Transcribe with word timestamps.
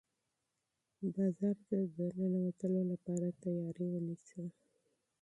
بازار 1.13 1.57
ته 1.67 1.77
د 1.97 1.99
ننوتلو 2.17 2.81
لپاره 2.91 3.27
تیاری 3.43 3.85
ونیسه. 3.89 4.43